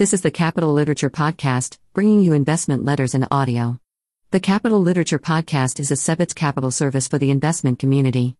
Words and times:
This 0.00 0.14
is 0.14 0.22
the 0.22 0.30
Capital 0.30 0.72
Literature 0.72 1.10
Podcast, 1.10 1.76
bringing 1.92 2.22
you 2.22 2.32
investment 2.32 2.86
letters 2.86 3.14
in 3.14 3.26
audio. 3.30 3.78
The 4.30 4.40
Capital 4.40 4.80
Literature 4.80 5.18
Podcast 5.18 5.78
is 5.78 5.90
a 5.90 5.94
Sebitz 5.94 6.34
capital 6.34 6.70
service 6.70 7.06
for 7.06 7.18
the 7.18 7.30
investment 7.30 7.78
community. 7.78 8.34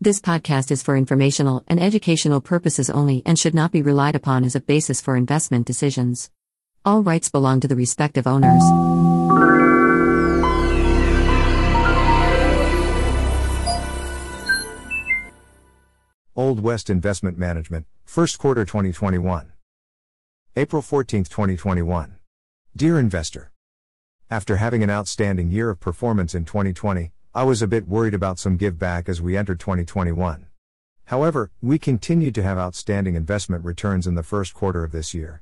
This 0.00 0.22
podcast 0.22 0.70
is 0.70 0.82
for 0.82 0.96
informational 0.96 1.64
and 1.68 1.78
educational 1.78 2.40
purposes 2.40 2.88
only 2.88 3.22
and 3.26 3.38
should 3.38 3.54
not 3.54 3.72
be 3.72 3.82
relied 3.82 4.16
upon 4.16 4.42
as 4.42 4.56
a 4.56 4.60
basis 4.60 5.02
for 5.02 5.14
investment 5.14 5.66
decisions. 5.66 6.30
All 6.82 7.02
rights 7.02 7.28
belong 7.28 7.60
to 7.60 7.68
the 7.68 7.76
respective 7.76 8.26
owners. 8.26 8.62
Old 16.34 16.60
West 16.60 16.88
Investment 16.88 17.36
Management, 17.36 17.84
First 18.06 18.38
Quarter 18.38 18.64
2021. 18.64 19.51
April 20.54 20.82
14, 20.82 21.24
2021. 21.24 22.16
Dear 22.76 22.98
investor, 22.98 23.52
after 24.30 24.56
having 24.56 24.82
an 24.82 24.90
outstanding 24.90 25.50
year 25.50 25.70
of 25.70 25.80
performance 25.80 26.34
in 26.34 26.44
2020, 26.44 27.10
I 27.34 27.44
was 27.44 27.62
a 27.62 27.66
bit 27.66 27.88
worried 27.88 28.12
about 28.12 28.38
some 28.38 28.58
give 28.58 28.78
back 28.78 29.08
as 29.08 29.22
we 29.22 29.34
entered 29.34 29.60
2021. 29.60 30.44
However, 31.06 31.50
we 31.62 31.78
continued 31.78 32.34
to 32.34 32.42
have 32.42 32.58
outstanding 32.58 33.14
investment 33.14 33.64
returns 33.64 34.06
in 34.06 34.14
the 34.14 34.22
first 34.22 34.52
quarter 34.52 34.84
of 34.84 34.92
this 34.92 35.14
year. 35.14 35.40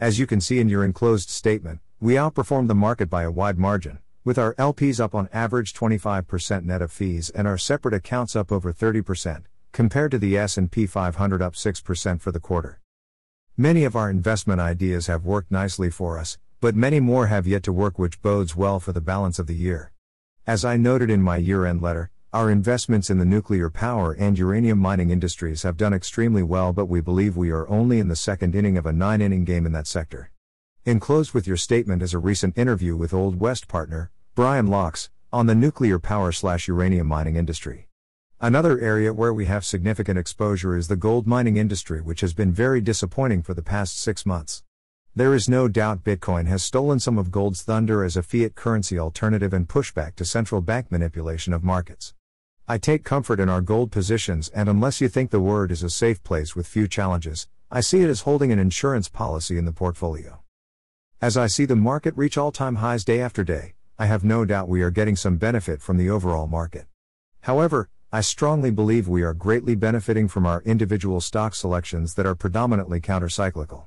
As 0.00 0.18
you 0.18 0.26
can 0.26 0.40
see 0.40 0.58
in 0.58 0.70
your 0.70 0.86
enclosed 0.86 1.28
statement, 1.28 1.80
we 2.00 2.14
outperformed 2.14 2.68
the 2.68 2.74
market 2.74 3.10
by 3.10 3.24
a 3.24 3.30
wide 3.30 3.58
margin, 3.58 3.98
with 4.24 4.38
our 4.38 4.54
LPs 4.54 4.98
up 4.98 5.14
on 5.14 5.28
average 5.34 5.74
25% 5.74 6.64
net 6.64 6.80
of 6.80 6.90
fees 6.90 7.28
and 7.28 7.46
our 7.46 7.58
separate 7.58 7.92
accounts 7.92 8.34
up 8.34 8.50
over 8.50 8.72
30%, 8.72 9.42
compared 9.72 10.12
to 10.12 10.18
the 10.18 10.38
S&P 10.38 10.86
500 10.86 11.42
up 11.42 11.52
6% 11.52 12.20
for 12.22 12.32
the 12.32 12.40
quarter. 12.40 12.80
Many 13.58 13.84
of 13.84 13.96
our 13.96 14.10
investment 14.10 14.60
ideas 14.60 15.06
have 15.06 15.24
worked 15.24 15.50
nicely 15.50 15.88
for 15.88 16.18
us, 16.18 16.36
but 16.60 16.76
many 16.76 17.00
more 17.00 17.28
have 17.28 17.46
yet 17.46 17.62
to 17.62 17.72
work, 17.72 17.98
which 17.98 18.20
bodes 18.20 18.54
well 18.54 18.78
for 18.78 18.92
the 18.92 19.00
balance 19.00 19.38
of 19.38 19.46
the 19.46 19.54
year. 19.54 19.92
As 20.46 20.62
I 20.62 20.76
noted 20.76 21.08
in 21.08 21.22
my 21.22 21.38
year 21.38 21.64
end 21.64 21.80
letter, 21.80 22.10
our 22.34 22.50
investments 22.50 23.08
in 23.08 23.16
the 23.16 23.24
nuclear 23.24 23.70
power 23.70 24.12
and 24.12 24.38
uranium 24.38 24.78
mining 24.78 25.08
industries 25.08 25.62
have 25.62 25.78
done 25.78 25.94
extremely 25.94 26.42
well, 26.42 26.74
but 26.74 26.84
we 26.84 27.00
believe 27.00 27.34
we 27.34 27.50
are 27.50 27.66
only 27.70 27.98
in 27.98 28.08
the 28.08 28.14
second 28.14 28.54
inning 28.54 28.76
of 28.76 28.84
a 28.84 28.92
nine 28.92 29.22
inning 29.22 29.46
game 29.46 29.64
in 29.64 29.72
that 29.72 29.86
sector. 29.86 30.30
Enclosed 30.84 31.32
with 31.32 31.46
your 31.46 31.56
statement 31.56 32.02
is 32.02 32.12
a 32.12 32.18
recent 32.18 32.58
interview 32.58 32.94
with 32.94 33.14
Old 33.14 33.40
West 33.40 33.68
partner, 33.68 34.10
Brian 34.34 34.66
Locks, 34.66 35.08
on 35.32 35.46
the 35.46 35.54
nuclear 35.54 35.98
power 35.98 36.30
slash 36.30 36.68
uranium 36.68 37.06
mining 37.06 37.36
industry. 37.36 37.88
Another 38.40 38.78
area 38.78 39.14
where 39.14 39.32
we 39.32 39.46
have 39.46 39.64
significant 39.64 40.18
exposure 40.18 40.76
is 40.76 40.88
the 40.88 40.96
gold 40.96 41.26
mining 41.26 41.56
industry, 41.56 42.02
which 42.02 42.20
has 42.20 42.34
been 42.34 42.52
very 42.52 42.82
disappointing 42.82 43.40
for 43.40 43.54
the 43.54 43.62
past 43.62 43.98
six 43.98 44.26
months. 44.26 44.62
There 45.14 45.32
is 45.32 45.48
no 45.48 45.68
doubt 45.68 46.04
Bitcoin 46.04 46.46
has 46.46 46.62
stolen 46.62 47.00
some 47.00 47.16
of 47.16 47.30
gold's 47.30 47.62
thunder 47.62 48.04
as 48.04 48.14
a 48.14 48.22
fiat 48.22 48.54
currency 48.54 48.98
alternative 48.98 49.54
and 49.54 49.66
pushback 49.66 50.16
to 50.16 50.26
central 50.26 50.60
bank 50.60 50.92
manipulation 50.92 51.54
of 51.54 51.64
markets. 51.64 52.12
I 52.68 52.76
take 52.76 53.04
comfort 53.04 53.40
in 53.40 53.48
our 53.48 53.62
gold 53.62 53.90
positions, 53.90 54.50
and 54.50 54.68
unless 54.68 55.00
you 55.00 55.08
think 55.08 55.30
the 55.30 55.40
word 55.40 55.70
is 55.70 55.82
a 55.82 55.88
safe 55.88 56.22
place 56.22 56.54
with 56.54 56.66
few 56.66 56.86
challenges, 56.86 57.48
I 57.70 57.80
see 57.80 58.02
it 58.02 58.10
as 58.10 58.20
holding 58.20 58.52
an 58.52 58.58
insurance 58.58 59.08
policy 59.08 59.56
in 59.56 59.64
the 59.64 59.72
portfolio. 59.72 60.42
As 61.22 61.38
I 61.38 61.46
see 61.46 61.64
the 61.64 61.74
market 61.74 62.12
reach 62.18 62.36
all 62.36 62.52
time 62.52 62.76
highs 62.76 63.02
day 63.02 63.18
after 63.22 63.42
day, 63.42 63.76
I 63.98 64.04
have 64.04 64.24
no 64.24 64.44
doubt 64.44 64.68
we 64.68 64.82
are 64.82 64.90
getting 64.90 65.16
some 65.16 65.38
benefit 65.38 65.80
from 65.80 65.96
the 65.96 66.10
overall 66.10 66.46
market. 66.46 66.84
However, 67.40 67.88
I 68.12 68.20
strongly 68.20 68.70
believe 68.70 69.08
we 69.08 69.24
are 69.24 69.34
greatly 69.34 69.74
benefiting 69.74 70.28
from 70.28 70.46
our 70.46 70.62
individual 70.62 71.20
stock 71.20 71.56
selections 71.56 72.14
that 72.14 72.24
are 72.24 72.36
predominantly 72.36 73.00
countercyclical. 73.00 73.86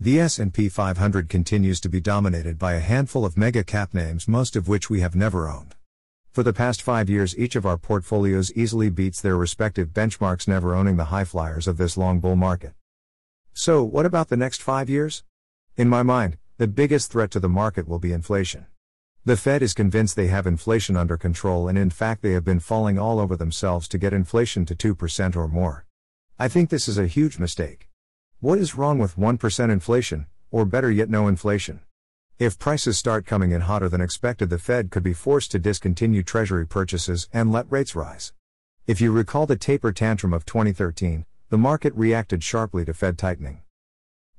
The 0.00 0.18
S&P 0.18 0.68
500 0.68 1.28
continues 1.28 1.78
to 1.80 1.88
be 1.88 2.00
dominated 2.00 2.58
by 2.58 2.72
a 2.72 2.80
handful 2.80 3.24
of 3.24 3.36
mega 3.36 3.62
cap 3.62 3.94
names 3.94 4.26
most 4.26 4.56
of 4.56 4.66
which 4.66 4.90
we 4.90 4.98
have 5.00 5.14
never 5.14 5.48
owned. 5.48 5.76
For 6.32 6.42
the 6.42 6.52
past 6.52 6.82
5 6.82 7.08
years 7.08 7.38
each 7.38 7.54
of 7.54 7.64
our 7.64 7.78
portfolios 7.78 8.52
easily 8.56 8.90
beats 8.90 9.20
their 9.20 9.36
respective 9.36 9.90
benchmarks 9.90 10.48
never 10.48 10.74
owning 10.74 10.96
the 10.96 11.06
high 11.14 11.24
flyers 11.24 11.68
of 11.68 11.76
this 11.76 11.96
long 11.96 12.18
bull 12.18 12.34
market. 12.34 12.72
So, 13.54 13.84
what 13.84 14.06
about 14.06 14.28
the 14.28 14.36
next 14.36 14.60
5 14.60 14.90
years? 14.90 15.22
In 15.76 15.88
my 15.88 16.02
mind, 16.02 16.36
the 16.58 16.66
biggest 16.66 17.12
threat 17.12 17.30
to 17.30 17.40
the 17.40 17.48
market 17.48 17.86
will 17.86 18.00
be 18.00 18.12
inflation. 18.12 18.66
The 19.24 19.36
Fed 19.36 19.62
is 19.62 19.72
convinced 19.72 20.16
they 20.16 20.26
have 20.26 20.48
inflation 20.48 20.96
under 20.96 21.16
control, 21.16 21.68
and 21.68 21.78
in 21.78 21.90
fact, 21.90 22.22
they 22.22 22.32
have 22.32 22.44
been 22.44 22.58
falling 22.58 22.98
all 22.98 23.20
over 23.20 23.36
themselves 23.36 23.86
to 23.86 23.98
get 23.98 24.12
inflation 24.12 24.66
to 24.66 24.74
2% 24.74 25.36
or 25.36 25.46
more. 25.46 25.86
I 26.40 26.48
think 26.48 26.70
this 26.70 26.88
is 26.88 26.98
a 26.98 27.06
huge 27.06 27.38
mistake. 27.38 27.88
What 28.40 28.58
is 28.58 28.74
wrong 28.74 28.98
with 28.98 29.16
1% 29.16 29.70
inflation, 29.70 30.26
or 30.50 30.64
better 30.64 30.90
yet, 30.90 31.08
no 31.08 31.28
inflation? 31.28 31.82
If 32.40 32.58
prices 32.58 32.98
start 32.98 33.24
coming 33.24 33.52
in 33.52 33.60
hotter 33.60 33.88
than 33.88 34.00
expected, 34.00 34.50
the 34.50 34.58
Fed 34.58 34.90
could 34.90 35.04
be 35.04 35.12
forced 35.12 35.52
to 35.52 35.60
discontinue 35.60 36.24
Treasury 36.24 36.66
purchases 36.66 37.28
and 37.32 37.52
let 37.52 37.70
rates 37.70 37.94
rise. 37.94 38.32
If 38.88 39.00
you 39.00 39.12
recall 39.12 39.46
the 39.46 39.54
taper 39.54 39.92
tantrum 39.92 40.32
of 40.32 40.44
2013, 40.44 41.26
the 41.48 41.58
market 41.58 41.94
reacted 41.94 42.42
sharply 42.42 42.84
to 42.86 42.92
Fed 42.92 43.18
tightening. 43.18 43.62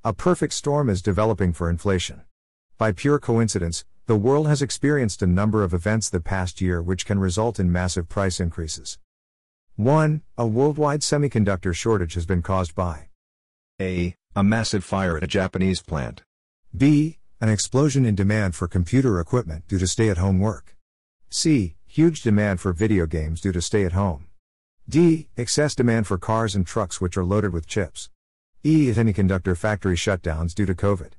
A 0.03 0.11
perfect 0.11 0.51
storm 0.51 0.89
is 0.89 1.01
developing 1.01 1.53
for 1.53 1.69
inflation. 1.69 2.23
By 2.77 2.91
pure 2.91 3.19
coincidence, 3.19 3.85
the 4.05 4.17
world 4.17 4.47
has 4.47 4.61
experienced 4.61 5.21
a 5.21 5.27
number 5.27 5.63
of 5.63 5.73
events 5.73 6.09
the 6.09 6.19
past 6.19 6.59
year 6.59 6.81
which 6.81 7.05
can 7.05 7.19
result 7.19 7.57
in 7.57 7.71
massive 7.71 8.09
price 8.09 8.41
increases. 8.41 8.97
1. 9.77 10.21
A 10.37 10.45
worldwide 10.45 10.99
semiconductor 10.99 11.73
shortage 11.73 12.15
has 12.15 12.25
been 12.25 12.41
caused 12.41 12.75
by 12.75 13.07
A. 13.79 14.15
A 14.35 14.43
massive 14.43 14.83
fire 14.83 15.15
at 15.15 15.23
a 15.23 15.27
Japanese 15.27 15.81
plant. 15.81 16.23
B. 16.75 17.19
An 17.39 17.47
explosion 17.47 18.05
in 18.05 18.13
demand 18.13 18.55
for 18.55 18.67
computer 18.67 19.21
equipment 19.21 19.67
due 19.69 19.79
to 19.79 19.87
stay 19.87 20.09
at 20.09 20.17
home 20.17 20.39
work. 20.39 20.75
C. 21.29 21.77
Huge 21.87 22.21
demand 22.21 22.59
for 22.59 22.73
video 22.73 23.05
games 23.05 23.39
due 23.39 23.53
to 23.53 23.61
stay 23.61 23.85
at 23.85 23.93
home. 23.93 24.27
D. 24.89 25.29
Excess 25.37 25.75
demand 25.75 26.07
for 26.07 26.17
cars 26.17 26.55
and 26.55 26.67
trucks 26.67 26.99
which 26.99 27.15
are 27.15 27.23
loaded 27.23 27.53
with 27.53 27.67
chips. 27.67 28.09
E. 28.63 28.91
Semiconductor 28.91 29.55
factory 29.57 29.95
shutdowns 29.95 30.53
due 30.53 30.65
to 30.65 30.75
COVID. 30.75 31.11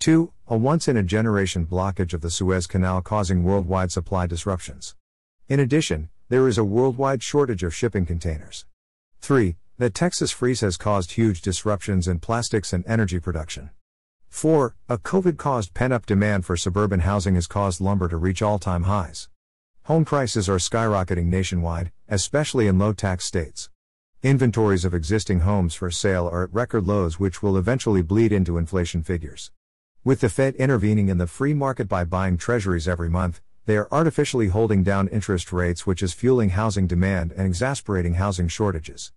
2. 0.00 0.32
A 0.46 0.56
once 0.56 0.88
in 0.88 0.96
a 0.96 1.02
generation 1.02 1.66
blockage 1.66 2.14
of 2.14 2.22
the 2.22 2.30
Suez 2.30 2.66
Canal 2.66 3.02
causing 3.02 3.44
worldwide 3.44 3.92
supply 3.92 4.26
disruptions. 4.26 4.94
In 5.46 5.60
addition, 5.60 6.08
there 6.30 6.48
is 6.48 6.56
a 6.56 6.64
worldwide 6.64 7.22
shortage 7.22 7.62
of 7.62 7.74
shipping 7.74 8.06
containers. 8.06 8.64
3. 9.20 9.56
The 9.76 9.90
Texas 9.90 10.30
freeze 10.30 10.62
has 10.62 10.78
caused 10.78 11.12
huge 11.12 11.42
disruptions 11.42 12.08
in 12.08 12.18
plastics 12.18 12.72
and 12.72 12.82
energy 12.86 13.20
production. 13.20 13.68
4. 14.30 14.74
A 14.88 14.96
COVID 14.96 15.36
caused 15.36 15.74
pent 15.74 15.92
up 15.92 16.06
demand 16.06 16.46
for 16.46 16.56
suburban 16.56 17.00
housing 17.00 17.34
has 17.34 17.46
caused 17.46 17.82
lumber 17.82 18.08
to 18.08 18.16
reach 18.16 18.40
all 18.40 18.58
time 18.58 18.84
highs. 18.84 19.28
Home 19.82 20.06
prices 20.06 20.48
are 20.48 20.56
skyrocketing 20.56 21.26
nationwide, 21.26 21.92
especially 22.08 22.66
in 22.66 22.78
low 22.78 22.94
tax 22.94 23.26
states. 23.26 23.68
Inventories 24.22 24.86
of 24.86 24.94
existing 24.94 25.40
homes 25.40 25.74
for 25.74 25.90
sale 25.90 26.26
are 26.26 26.44
at 26.44 26.54
record 26.54 26.86
lows, 26.86 27.20
which 27.20 27.42
will 27.42 27.58
eventually 27.58 28.00
bleed 28.00 28.32
into 28.32 28.56
inflation 28.56 29.02
figures. 29.02 29.50
With 30.02 30.20
the 30.20 30.30
Fed 30.30 30.54
intervening 30.54 31.10
in 31.10 31.18
the 31.18 31.26
free 31.26 31.52
market 31.52 31.86
by 31.86 32.04
buying 32.04 32.38
treasuries 32.38 32.88
every 32.88 33.10
month, 33.10 33.42
they 33.66 33.76
are 33.76 33.88
artificially 33.92 34.48
holding 34.48 34.82
down 34.82 35.08
interest 35.08 35.52
rates, 35.52 35.86
which 35.86 36.02
is 36.02 36.14
fueling 36.14 36.50
housing 36.50 36.86
demand 36.86 37.32
and 37.32 37.46
exasperating 37.46 38.14
housing 38.14 38.48
shortages. 38.48 39.12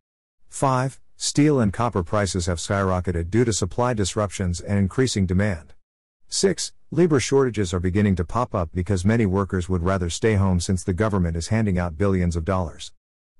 5. 0.50 1.00
Steel 1.16 1.62
and 1.62 1.72
copper 1.72 2.04
prices 2.04 2.48
have 2.48 2.58
skyrocketed 2.58 3.30
due 3.30 3.46
to 3.46 3.54
supply 3.54 3.94
disruptions 3.94 4.60
and 4.60 4.78
increasing 4.78 5.26
demand. 5.26 5.74
6. 6.28 6.74
Labor 6.92 7.22
shortages 7.22 7.74
are 7.74 7.80
beginning 7.80 8.18
to 8.18 8.26
pop 8.26 8.54
up 8.54 8.70
because 8.74 9.06
many 9.06 9.26
workers 9.26 9.70
would 9.70 9.84
rather 9.84 10.10
stay 10.10 10.34
home 10.34 10.60
since 10.60 10.84
the 10.84 10.92
government 10.92 11.38
is 11.38 11.48
handing 11.48 11.80
out 11.80 11.98
billions 11.98 12.36
of 12.36 12.44
dollars. 12.44 12.92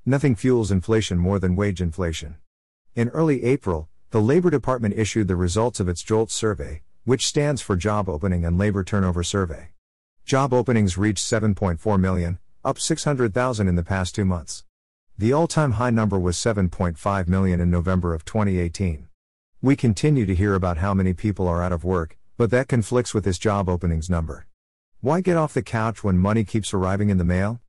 Nothing 0.06 0.36
fuels 0.36 0.72
inflation 0.72 1.18
more 1.18 1.40
than 1.40 1.58
wage 1.58 1.82
inflation. 1.82 2.38
In 2.96 3.10
early 3.10 3.44
April, 3.44 3.90
the 4.12 4.22
Labor 4.22 4.50
Department 4.50 4.98
issued 4.98 5.28
the 5.28 5.36
results 5.36 5.82
of 5.82 5.90
its 5.90 6.04
JOLTS 6.04 6.34
survey, 6.34 6.84
which 7.06 7.28
stands 7.28 7.62
for 7.62 7.76
Job 7.76 8.08
Opening 8.08 8.46
and 8.46 8.58
Labor 8.58 8.84
Turnover 8.84 9.24
Survey. 9.24 9.70
Job 10.24 10.54
openings 10.54 10.98
reached 10.98 11.26
7.4 11.26 12.00
million, 12.00 12.40
up 12.64 12.80
600,000 12.80 13.68
in 13.68 13.76
the 13.76 13.84
past 13.84 14.16
two 14.16 14.24
months. 14.24 14.64
The 15.18 15.34
all 15.34 15.48
time 15.48 15.74
high 15.74 15.90
number 15.90 16.18
was 16.18 16.38
7.5 16.38 17.28
million 17.28 17.60
in 17.60 17.70
November 17.70 18.14
of 18.14 18.24
2018. 18.24 19.10
We 19.62 19.76
continue 19.76 20.26
to 20.26 20.34
hear 20.34 20.56
about 20.56 20.78
how 20.78 20.94
many 20.94 21.14
people 21.14 21.46
are 21.46 21.62
out 21.62 21.74
of 21.74 21.84
work, 21.84 22.18
but 22.38 22.52
that 22.52 22.70
conflicts 22.70 23.14
with 23.14 23.26
this 23.26 23.38
job 23.38 23.68
openings 23.68 24.10
number. 24.10 24.48
Why 25.02 25.20
get 25.20 25.36
off 25.36 25.54
the 25.54 25.62
couch 25.62 26.06
when 26.06 26.18
money 26.18 26.46
keeps 26.46 26.74
arriving 26.74 27.10
in 27.10 27.18
the 27.18 27.26
mail? 27.26 27.60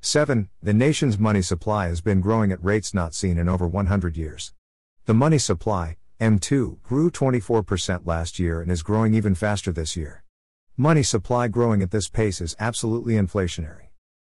7. 0.00 0.48
The 0.62 0.72
nation's 0.72 1.18
money 1.18 1.42
supply 1.42 1.88
has 1.88 2.00
been 2.00 2.22
growing 2.22 2.52
at 2.52 2.64
rates 2.64 2.94
not 2.94 3.12
seen 3.12 3.36
in 3.36 3.50
over 3.50 3.68
100 3.68 4.16
years. 4.16 4.54
The 5.04 5.12
money 5.12 5.36
supply, 5.36 5.97
M2 6.20 6.82
grew 6.82 7.12
24% 7.12 8.04
last 8.04 8.40
year 8.40 8.60
and 8.60 8.72
is 8.72 8.82
growing 8.82 9.14
even 9.14 9.36
faster 9.36 9.70
this 9.70 9.96
year. 9.96 10.24
Money 10.76 11.04
supply 11.04 11.46
growing 11.46 11.80
at 11.80 11.92
this 11.92 12.08
pace 12.08 12.40
is 12.40 12.56
absolutely 12.58 13.14
inflationary. 13.14 13.88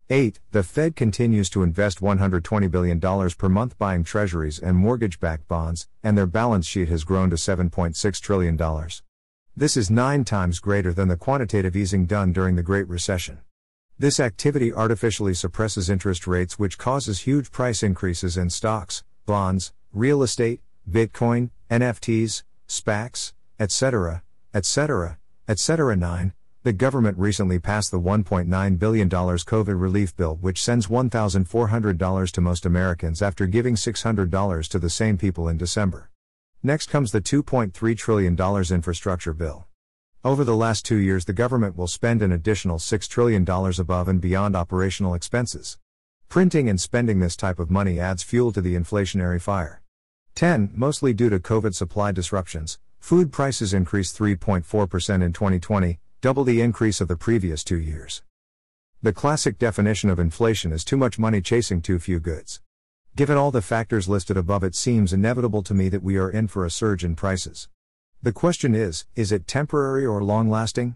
8. 0.07 0.39
The 0.51 0.61
Fed 0.61 0.95
continues 0.95 1.49
to 1.49 1.63
invest 1.63 1.99
$120 1.99 2.69
billion 2.69 2.99
per 2.99 3.49
month 3.49 3.79
buying 3.79 4.03
treasuries 4.03 4.59
and 4.59 4.77
mortgage 4.77 5.19
backed 5.19 5.47
bonds, 5.47 5.87
and 6.03 6.15
their 6.15 6.27
balance 6.27 6.67
sheet 6.67 6.89
has 6.89 7.03
grown 7.03 7.31
to 7.31 7.35
$7.6 7.35 8.21
trillion. 8.21 8.87
This 9.57 9.75
is 9.75 9.89
nine 9.89 10.23
times 10.23 10.59
greater 10.59 10.93
than 10.93 11.07
the 11.07 11.17
quantitative 11.17 11.75
easing 11.75 12.05
done 12.05 12.31
during 12.31 12.57
the 12.57 12.63
Great 12.63 12.87
Recession. 12.87 13.39
This 13.97 14.19
activity 14.19 14.71
artificially 14.71 15.33
suppresses 15.33 15.89
interest 15.89 16.27
rates, 16.27 16.59
which 16.59 16.77
causes 16.77 17.21
huge 17.21 17.51
price 17.51 17.81
increases 17.81 18.37
in 18.37 18.51
stocks, 18.51 19.03
bonds, 19.25 19.73
real 19.93 20.21
estate, 20.21 20.61
Bitcoin, 20.89 21.51
NFTs, 21.69 22.43
SPACs, 22.67 23.33
etc., 23.59 24.23
etc., 24.53 25.17
etc. 25.47 25.95
9. 25.95 26.33
The 26.63 26.73
government 26.73 27.17
recently 27.17 27.57
passed 27.57 27.89
the 27.89 27.99
$1.9 27.99 28.79
billion 28.79 29.09
COVID 29.09 29.81
relief 29.81 30.15
bill, 30.15 30.37
which 30.41 30.61
sends 30.61 30.87
$1,400 30.87 32.31
to 32.31 32.41
most 32.41 32.65
Americans 32.65 33.21
after 33.21 33.47
giving 33.47 33.75
$600 33.75 34.67
to 34.67 34.79
the 34.79 34.89
same 34.89 35.17
people 35.17 35.47
in 35.47 35.57
December. 35.57 36.11
Next 36.61 36.89
comes 36.89 37.11
the 37.11 37.21
$2.3 37.21 37.97
trillion 37.97 38.37
infrastructure 38.71 39.33
bill. 39.33 39.65
Over 40.23 40.43
the 40.43 40.55
last 40.55 40.85
two 40.85 40.97
years, 40.97 41.25
the 41.25 41.33
government 41.33 41.75
will 41.75 41.87
spend 41.87 42.21
an 42.21 42.31
additional 42.31 42.77
$6 42.77 43.07
trillion 43.07 43.41
above 43.49 44.07
and 44.07 44.21
beyond 44.21 44.55
operational 44.55 45.15
expenses. 45.15 45.79
Printing 46.29 46.69
and 46.69 46.79
spending 46.79 47.19
this 47.19 47.35
type 47.35 47.57
of 47.57 47.71
money 47.71 47.99
adds 47.99 48.21
fuel 48.21 48.51
to 48.51 48.61
the 48.61 48.75
inflationary 48.75 49.41
fire. 49.41 49.81
10. 50.35 50.71
Mostly 50.73 51.13
due 51.13 51.29
to 51.29 51.39
COVID 51.39 51.75
supply 51.75 52.11
disruptions, 52.11 52.79
food 52.99 53.31
prices 53.31 53.73
increased 53.73 54.17
3.4% 54.17 55.23
in 55.23 55.33
2020, 55.33 55.99
double 56.21 56.43
the 56.43 56.61
increase 56.61 57.01
of 57.01 57.07
the 57.07 57.17
previous 57.17 57.63
two 57.63 57.77
years. 57.77 58.23
The 59.01 59.13
classic 59.13 59.57
definition 59.57 60.09
of 60.09 60.19
inflation 60.19 60.71
is 60.71 60.85
too 60.85 60.97
much 60.97 61.17
money 61.17 61.41
chasing 61.41 61.81
too 61.81 61.99
few 61.99 62.19
goods. 62.19 62.61
Given 63.15 63.37
all 63.37 63.51
the 63.51 63.61
factors 63.61 64.07
listed 64.07 64.37
above, 64.37 64.63
it 64.63 64.75
seems 64.75 65.11
inevitable 65.11 65.63
to 65.63 65.73
me 65.73 65.89
that 65.89 66.03
we 66.03 66.17
are 66.17 66.29
in 66.29 66.47
for 66.47 66.65
a 66.65 66.69
surge 66.69 67.03
in 67.03 67.15
prices. 67.15 67.67
The 68.21 68.31
question 68.31 68.75
is 68.75 69.05
is 69.15 69.31
it 69.31 69.47
temporary 69.47 70.05
or 70.05 70.23
long 70.23 70.49
lasting? 70.49 70.95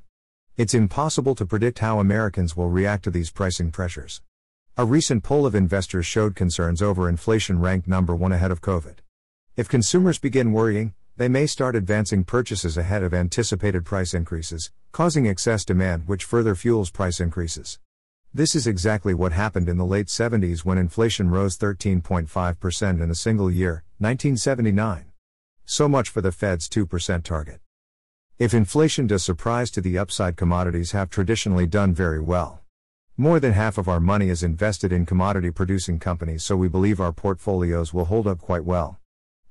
It's 0.55 0.73
impossible 0.73 1.35
to 1.35 1.45
predict 1.45 1.79
how 1.79 1.99
Americans 1.99 2.55
will 2.55 2.69
react 2.69 3.03
to 3.05 3.11
these 3.11 3.31
pricing 3.31 3.71
pressures. 3.71 4.21
A 4.77 4.85
recent 4.85 5.23
poll 5.23 5.45
of 5.45 5.55
investors 5.55 6.05
showed 6.05 6.35
concerns 6.35 6.81
over 6.81 7.09
inflation 7.09 7.59
ranked 7.59 7.87
number 7.87 8.15
one 8.15 8.31
ahead 8.31 8.51
of 8.51 8.61
COVID. 8.61 8.97
If 9.57 9.69
consumers 9.69 10.19
begin 10.19 10.51
worrying, 10.51 10.95
they 11.15 11.29
may 11.29 11.47
start 11.47 11.77
advancing 11.77 12.25
purchases 12.25 12.75
ahead 12.75 13.03
of 13.03 13.13
anticipated 13.13 13.85
price 13.85 14.13
increases, 14.13 14.69
causing 14.91 15.27
excess 15.27 15.63
demand 15.63 16.09
which 16.09 16.25
further 16.25 16.55
fuels 16.55 16.91
price 16.91 17.21
increases. 17.21 17.79
This 18.33 18.53
is 18.53 18.67
exactly 18.67 19.13
what 19.13 19.31
happened 19.31 19.69
in 19.69 19.77
the 19.77 19.85
late 19.85 20.07
70s 20.07 20.65
when 20.65 20.77
inflation 20.77 21.29
rose 21.29 21.57
13.5% 21.57 23.01
in 23.01 23.09
a 23.09 23.15
single 23.15 23.49
year, 23.49 23.85
1979. 23.99 25.05
So 25.63 25.87
much 25.87 26.09
for 26.09 26.19
the 26.19 26.33
Fed's 26.33 26.67
2% 26.67 27.23
target. 27.23 27.61
If 28.37 28.53
inflation 28.53 29.07
does 29.07 29.23
surprise 29.23 29.71
to 29.71 29.79
the 29.79 29.97
upside, 29.97 30.35
commodities 30.35 30.91
have 30.91 31.09
traditionally 31.09 31.65
done 31.65 31.93
very 31.93 32.19
well. 32.19 32.59
More 33.15 33.39
than 33.39 33.53
half 33.53 33.77
of 33.77 33.87
our 33.87 34.01
money 34.01 34.27
is 34.27 34.43
invested 34.43 34.91
in 34.91 35.05
commodity 35.05 35.49
producing 35.49 35.97
companies, 35.97 36.43
so 36.43 36.57
we 36.57 36.67
believe 36.67 36.99
our 36.99 37.13
portfolios 37.13 37.93
will 37.93 38.03
hold 38.03 38.27
up 38.27 38.39
quite 38.39 38.65
well. 38.65 38.99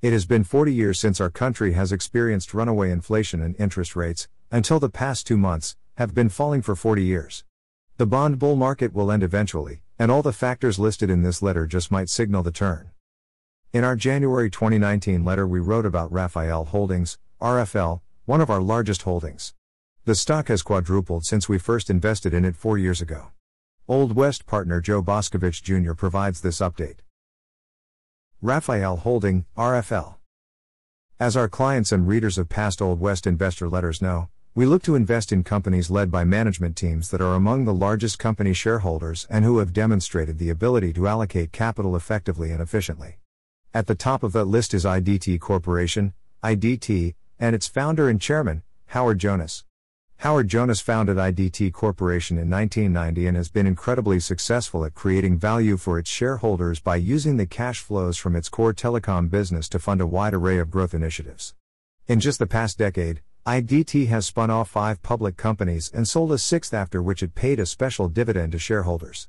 It 0.05 0.13
has 0.13 0.27
been 0.27 0.45
40 0.45 0.71
years 0.71 1.01
since 1.01 1.19
our 1.19 1.31
country 1.31 1.73
has 1.73 1.91
experienced 1.91 2.53
runaway 2.53 2.91
inflation 2.91 3.41
and 3.41 3.57
interest 3.59 3.97
rates, 3.97 4.29
until 4.51 4.79
the 4.79 4.91
past 4.91 5.27
two 5.27 5.39
months, 5.39 5.77
have 5.95 6.15
been 6.15 6.29
falling 6.29 6.61
for 6.61 6.77
40 6.77 7.03
years. 7.03 7.43
The 7.97 8.05
bond 8.05 8.39
bull 8.39 8.55
market 8.55 8.93
will 8.93 9.11
end 9.11 9.23
eventually, 9.23 9.81
and 9.99 10.11
all 10.11 10.21
the 10.21 10.31
factors 10.31 10.79
listed 10.79 11.09
in 11.09 11.23
this 11.23 11.41
letter 11.41 11.65
just 11.65 11.91
might 11.91 12.11
signal 12.11 12.43
the 12.43 12.51
turn. 12.51 12.91
In 13.73 13.83
our 13.83 13.97
January 13.97 14.51
2019 14.51 15.25
letter, 15.25 15.49
we 15.49 15.59
wrote 15.59 15.87
about 15.87 16.13
Rafael 16.13 16.67
Holdings, 16.67 17.17
RFL, 17.41 18.03
one 18.27 18.43
of 18.43 18.51
our 18.51 18.61
largest 18.61 19.05
holdings. 19.05 19.55
The 20.05 20.15
stock 20.15 20.49
has 20.49 20.63
quadrupled 20.63 21.25
since 21.25 21.49
we 21.49 21.57
first 21.59 21.89
invested 21.89 22.35
in 22.35 22.45
it 22.45 22.57
four 22.57 22.77
years 22.77 23.01
ago. 23.01 23.29
Old 23.89 24.15
West 24.15 24.45
partner 24.45 24.83
Joe 24.83 25.03
Boskovich 25.03 25.63
Jr. 25.63 25.95
provides 25.95 26.43
this 26.43 26.59
update. 26.59 26.97
Rafael 28.45 28.99
Holding, 28.99 29.47
RFL. 29.57 30.17
As 31.19 31.35
our 31.35 31.49
clients 31.49 31.93
and 31.93 32.07
readers 32.07 32.37
of 32.37 32.51
past 32.51 32.83
Old 32.83 33.01
West 33.01 33.27
investor 33.27 33.71
letters 33.71 34.03
know, 34.03 34.29
we 34.55 34.67
look 34.67 34.83
to 34.83 34.95
invest 34.95 35.33
in 35.33 35.45
companies 35.45 35.91
led 35.91 36.11
by 36.11 36.25
management 36.25 36.77
teams 36.77 37.09
that 37.09 37.23
are 37.23 37.37
among 37.37 37.65
the 37.65 37.73
largest 37.73 38.19
company 38.19 38.53
shareholders 38.53 39.27
and 39.31 39.47
who 39.47 39.61
have 39.61 39.73
demonstrated 39.73 40.37
the 40.37 40.51
ability 40.51 40.93
to 40.93 41.09
allocate 41.09 41.53
capital 41.53 41.97
effectively 41.97 42.51
and 42.51 42.61
efficiently. 42.61 43.17
At 43.73 43.87
the 43.87 43.95
top 43.95 44.23
of 44.23 44.35
that 44.35 44.45
list 44.45 44.75
is 44.75 44.85
IDT 44.85 45.41
Corporation, 45.41 46.13
IDT, 46.43 47.15
and 47.39 47.55
its 47.55 47.67
founder 47.67 48.11
and 48.11 48.21
chairman, 48.21 48.63
Howard 48.89 49.21
Jonas. 49.21 49.65
Howard 50.19 50.49
Jonas 50.49 50.81
founded 50.81 51.17
IDT 51.17 51.73
Corporation 51.73 52.39
in 52.39 52.49
1990 52.49 53.27
and 53.27 53.37
has 53.37 53.49
been 53.49 53.67
incredibly 53.67 54.19
successful 54.19 54.85
at 54.85 54.95
creating 54.95 55.37
value 55.37 55.77
for 55.77 55.99
its 55.99 56.09
shareholders 56.09 56.81
by 56.81 56.97
using 56.97 57.37
the 57.37 57.47
cash 57.47 57.81
flows 57.81 58.17
from 58.17 58.35
its 58.35 58.49
core 58.49 58.73
telecom 58.73 59.29
business 59.29 59.69
to 59.69 59.79
fund 59.79 60.01
a 60.01 60.07
wide 60.07 60.33
array 60.33 60.59
of 60.59 60.71
growth 60.71 60.95
initiatives. 60.95 61.55
In 62.07 62.21
just 62.21 62.39
the 62.39 62.47
past 62.47 62.79
decade, 62.79 63.21
IDT 63.47 64.07
has 64.07 64.25
spun 64.25 64.49
off 64.49 64.71
five 64.71 65.03
public 65.03 65.37
companies 65.37 65.91
and 65.93 66.09
sold 66.09 66.33
a 66.33 66.39
sixth 66.39 66.73
after 66.73 67.03
which 67.03 67.23
it 67.23 67.35
paid 67.35 67.61
a 67.61 67.67
special 67.67 68.09
dividend 68.09 68.53
to 68.53 68.59
shareholders. 68.59 69.29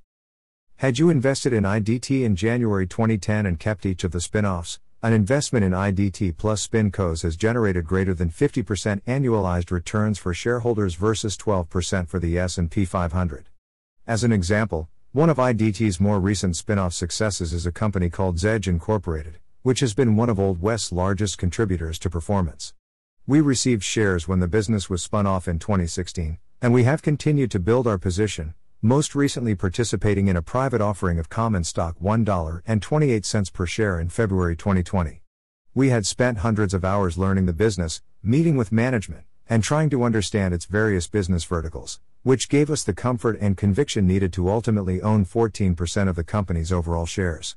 Had 0.77 0.99
you 0.99 1.09
invested 1.09 1.51
in 1.51 1.63
IDT 1.63 2.23
in 2.23 2.35
January 2.37 2.87
2010 2.87 3.45
and 3.45 3.59
kept 3.59 3.85
each 3.85 4.03
of 4.05 4.11
the 4.11 4.21
spin 4.21 4.45
offs, 4.45 4.79
an 5.05 5.13
investment 5.13 5.63
in 5.63 5.71
IDT 5.71 6.35
plus 6.35 6.65
SpinCos 6.65 7.21
has 7.21 7.35
generated 7.35 7.85
greater 7.85 8.15
than 8.15 8.31
50% 8.31 9.03
annualized 9.03 9.69
returns 9.69 10.17
for 10.17 10.33
shareholders 10.33 10.95
versus 10.95 11.37
12% 11.37 12.07
for 12.07 12.17
the 12.17 12.39
S&P 12.39 12.85
500. 12.85 13.49
As 14.07 14.23
an 14.23 14.31
example, 14.31 14.89
one 15.11 15.29
of 15.29 15.37
IDT's 15.37 15.99
more 15.99 16.19
recent 16.19 16.57
spin-off 16.57 16.91
successes 16.91 17.53
is 17.53 17.67
a 17.67 17.71
company 17.71 18.09
called 18.09 18.37
Zedge 18.37 18.67
Incorporated, 18.67 19.37
which 19.61 19.81
has 19.81 19.93
been 19.93 20.15
one 20.15 20.27
of 20.27 20.39
Old 20.39 20.59
West's 20.59 20.91
largest 20.91 21.37
contributors 21.37 21.99
to 21.99 22.09
performance. 22.09 22.73
We 23.27 23.41
received 23.41 23.83
shares 23.83 24.27
when 24.27 24.39
the 24.39 24.47
business 24.47 24.89
was 24.89 25.03
spun 25.03 25.27
off 25.27 25.47
in 25.47 25.59
2016, 25.59 26.39
and 26.63 26.73
we 26.73 26.83
have 26.85 27.03
continued 27.03 27.51
to 27.51 27.59
build 27.59 27.85
our 27.85 27.99
position, 27.99 28.55
most 28.81 29.15
recently 29.15 29.55
participating 29.55 30.27
in 30.27 30.35
a 30.35 30.41
private 30.41 30.81
offering 30.81 31.17
of 31.17 31.29
common 31.29 31.63
stock 31.63 31.97
$1.28 31.99 33.53
per 33.53 33.65
share 33.65 33.99
in 33.99 34.09
February 34.09 34.55
2020. 34.55 35.21
We 35.73 35.89
had 35.89 36.05
spent 36.05 36.39
hundreds 36.39 36.73
of 36.73 36.85
hours 36.85 37.17
learning 37.17 37.45
the 37.47 37.53
business, 37.53 38.01
meeting 38.21 38.55
with 38.55 38.71
management, 38.71 39.23
and 39.49 39.63
trying 39.63 39.89
to 39.89 40.03
understand 40.03 40.53
its 40.53 40.65
various 40.65 41.07
business 41.07 41.43
verticals, 41.43 41.99
which 42.23 42.49
gave 42.49 42.69
us 42.69 42.83
the 42.83 42.93
comfort 42.93 43.37
and 43.39 43.57
conviction 43.57 44.07
needed 44.07 44.33
to 44.33 44.49
ultimately 44.49 45.01
own 45.01 45.25
14% 45.25 46.09
of 46.09 46.15
the 46.15 46.23
company's 46.23 46.71
overall 46.71 47.05
shares. 47.05 47.55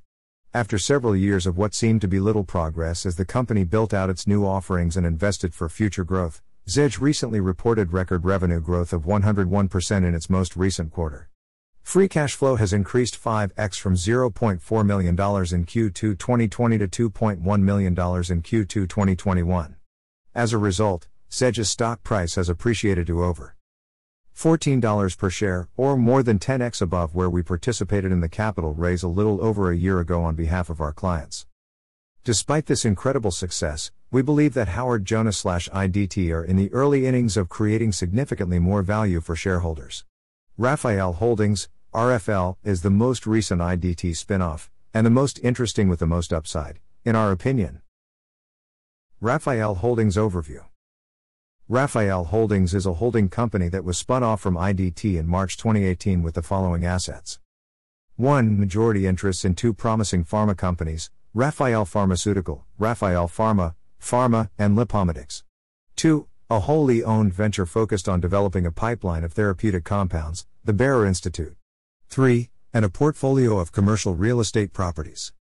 After 0.54 0.78
several 0.78 1.14
years 1.14 1.46
of 1.46 1.58
what 1.58 1.74
seemed 1.74 2.00
to 2.00 2.08
be 2.08 2.20
little 2.20 2.44
progress 2.44 3.04
as 3.04 3.16
the 3.16 3.24
company 3.24 3.64
built 3.64 3.92
out 3.92 4.10
its 4.10 4.26
new 4.26 4.46
offerings 4.46 4.96
and 4.96 5.06
invested 5.06 5.54
for 5.54 5.68
future 5.68 6.04
growth, 6.04 6.42
Zedge 6.68 7.00
recently 7.00 7.40
reported 7.40 7.94
record 7.94 8.26
revenue 8.26 8.60
growth 8.60 8.92
of 8.92 9.04
101% 9.04 9.96
in 10.06 10.14
its 10.14 10.28
most 10.28 10.54
recent 10.54 10.92
quarter. 10.92 11.30
Free 11.82 12.08
cash 12.08 12.34
flow 12.34 12.56
has 12.56 12.74
increased 12.74 13.18
5x 13.18 13.80
from 13.80 13.94
$0.4 13.94 14.84
million 14.84 15.14
in 15.14 15.16
Q2 15.16 16.18
2020 16.18 16.76
to 16.76 16.86
$2.1 16.86 17.62
million 17.62 17.92
in 17.94 17.94
Q2 17.94 18.68
2021. 18.68 19.76
As 20.34 20.52
a 20.52 20.58
result, 20.58 21.08
Zedge's 21.30 21.70
stock 21.70 22.02
price 22.02 22.34
has 22.34 22.50
appreciated 22.50 23.06
to 23.06 23.24
over 23.24 23.56
$14 24.36 25.16
per 25.16 25.30
share, 25.30 25.68
or 25.74 25.96
more 25.96 26.22
than 26.22 26.38
10x 26.38 26.82
above 26.82 27.14
where 27.14 27.30
we 27.30 27.42
participated 27.42 28.12
in 28.12 28.20
the 28.20 28.28
capital 28.28 28.74
raise 28.74 29.02
a 29.02 29.08
little 29.08 29.42
over 29.42 29.70
a 29.70 29.76
year 29.76 30.00
ago 30.00 30.22
on 30.22 30.34
behalf 30.34 30.68
of 30.68 30.82
our 30.82 30.92
clients. 30.92 31.46
Despite 32.28 32.66
this 32.66 32.84
incredible 32.84 33.30
success, 33.30 33.90
we 34.10 34.20
believe 34.20 34.52
that 34.52 34.68
Howard 34.68 35.06
Jonas 35.06 35.44
IDT 35.44 36.30
are 36.30 36.44
in 36.44 36.56
the 36.56 36.70
early 36.74 37.06
innings 37.06 37.38
of 37.38 37.48
creating 37.48 37.92
significantly 37.92 38.58
more 38.58 38.82
value 38.82 39.22
for 39.22 39.34
shareholders. 39.34 40.04
Rafael 40.58 41.14
Holdings, 41.14 41.70
RFL, 41.94 42.56
is 42.62 42.82
the 42.82 42.90
most 42.90 43.26
recent 43.26 43.62
IDT 43.62 44.10
spinoff, 44.10 44.68
and 44.92 45.06
the 45.06 45.10
most 45.10 45.40
interesting 45.42 45.88
with 45.88 46.00
the 46.00 46.06
most 46.06 46.30
upside, 46.34 46.80
in 47.02 47.16
our 47.16 47.32
opinion. 47.32 47.80
Rafael 49.22 49.76
Holdings 49.76 50.16
Overview 50.16 50.66
Rafael 51.66 52.24
Holdings 52.24 52.74
is 52.74 52.84
a 52.84 53.00
holding 53.00 53.30
company 53.30 53.70
that 53.70 53.84
was 53.84 53.96
spun 53.96 54.22
off 54.22 54.42
from 54.42 54.54
IDT 54.54 55.18
in 55.18 55.26
March 55.26 55.56
2018 55.56 56.22
with 56.22 56.34
the 56.34 56.42
following 56.42 56.84
assets 56.84 57.38
1. 58.16 58.60
Majority 58.60 59.06
interests 59.06 59.46
in 59.46 59.54
two 59.54 59.72
promising 59.72 60.26
pharma 60.26 60.54
companies, 60.54 61.10
Rafael 61.34 61.84
Pharmaceutical, 61.84 62.64
Rafael 62.78 63.28
Pharma, 63.28 63.74
Pharma, 64.00 64.48
and 64.58 64.78
LipoMedix. 64.78 65.42
2. 65.96 66.26
A 66.48 66.60
wholly 66.60 67.04
owned 67.04 67.34
venture 67.34 67.66
focused 67.66 68.08
on 68.08 68.18
developing 68.18 68.64
a 68.64 68.72
pipeline 68.72 69.24
of 69.24 69.34
therapeutic 69.34 69.84
compounds, 69.84 70.46
the 70.64 70.72
Barer 70.72 71.04
Institute. 71.04 71.54
3. 72.08 72.48
And 72.72 72.82
a 72.82 72.88
portfolio 72.88 73.58
of 73.58 73.72
commercial 73.72 74.14
real 74.14 74.40
estate 74.40 74.72
properties. 74.72 75.34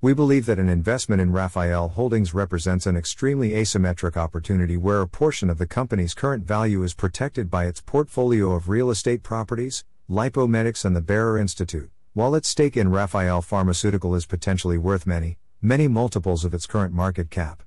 We 0.00 0.14
believe 0.14 0.46
that 0.46 0.60
an 0.60 0.68
investment 0.68 1.20
in 1.20 1.32
Rafael 1.32 1.88
Holdings 1.88 2.32
represents 2.32 2.86
an 2.86 2.96
extremely 2.96 3.50
asymmetric 3.50 4.16
opportunity 4.16 4.76
where 4.76 5.00
a 5.00 5.08
portion 5.08 5.50
of 5.50 5.58
the 5.58 5.66
company's 5.66 6.14
current 6.14 6.44
value 6.44 6.84
is 6.84 6.94
protected 6.94 7.50
by 7.50 7.66
its 7.66 7.80
portfolio 7.80 8.52
of 8.52 8.68
real 8.68 8.88
estate 8.88 9.24
properties, 9.24 9.84
LipoMedix, 10.08 10.84
and 10.84 10.94
the 10.94 11.00
Barer 11.00 11.36
Institute, 11.36 11.90
while 12.18 12.34
its 12.34 12.48
stake 12.48 12.76
in 12.76 12.90
Rafael 12.90 13.40
Pharmaceutical 13.40 14.12
is 14.16 14.26
potentially 14.26 14.76
worth 14.76 15.06
many, 15.06 15.38
many 15.62 15.86
multiples 15.86 16.44
of 16.44 16.52
its 16.52 16.66
current 16.66 16.92
market 16.92 17.30
cap. 17.30 17.62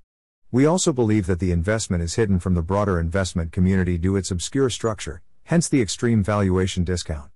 We 0.52 0.66
also 0.66 0.92
believe 0.92 1.26
that 1.28 1.40
the 1.40 1.54
investment 1.54 2.04
is 2.04 2.16
hidden 2.16 2.38
from 2.38 2.56
the 2.56 2.62
broader 2.62 3.00
investment 3.00 3.54
community 3.54 3.98
due 3.98 4.12
to 4.12 4.18
its 4.18 4.30
obscure 4.30 4.70
structure, 4.70 5.22
hence 5.46 5.70
the 5.70 5.82
extreme 5.82 6.22
valuation 6.22 6.84
discount. 6.84 7.32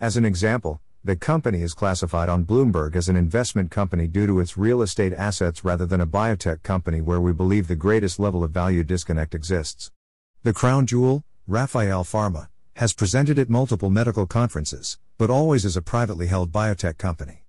As 0.00 0.16
an 0.16 0.24
example, 0.24 0.80
the 1.04 1.14
company 1.14 1.62
is 1.62 1.72
classified 1.72 2.28
on 2.28 2.44
Bloomberg 2.44 2.96
as 2.96 3.08
an 3.08 3.14
investment 3.14 3.70
company 3.70 4.08
due 4.08 4.26
to 4.26 4.40
its 4.40 4.58
real 4.58 4.82
estate 4.82 5.12
assets 5.12 5.64
rather 5.64 5.86
than 5.86 6.00
a 6.00 6.04
biotech 6.04 6.64
company 6.64 7.00
where 7.00 7.20
we 7.20 7.32
believe 7.32 7.68
the 7.68 7.76
greatest 7.76 8.18
level 8.18 8.42
of 8.42 8.50
value 8.50 8.82
disconnect 8.82 9.36
exists. 9.36 9.92
The 10.42 10.52
crown 10.52 10.86
jewel, 10.86 11.22
Rafael 11.46 12.02
Pharma, 12.02 12.48
has 12.76 12.92
presented 12.92 13.38
at 13.38 13.48
multiple 13.48 13.88
medical 13.88 14.26
conferences, 14.26 14.98
but 15.16 15.30
always 15.30 15.64
as 15.64 15.78
a 15.78 15.82
privately 15.82 16.26
held 16.26 16.52
biotech 16.52 16.98
company. 16.98 17.42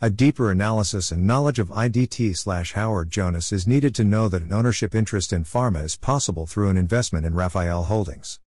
A 0.00 0.08
deeper 0.08 0.52
analysis 0.52 1.10
and 1.10 1.26
knowledge 1.26 1.58
of 1.58 1.70
IDT 1.70 2.36
slash 2.38 2.74
Howard 2.74 3.10
Jonas 3.10 3.52
is 3.52 3.66
needed 3.66 3.92
to 3.96 4.04
know 4.04 4.28
that 4.28 4.42
an 4.42 4.52
ownership 4.52 4.94
interest 4.94 5.32
in 5.32 5.42
pharma 5.42 5.82
is 5.82 5.96
possible 5.96 6.46
through 6.46 6.68
an 6.68 6.76
investment 6.76 7.26
in 7.26 7.34
Rafael 7.34 7.84
Holdings. 7.84 8.38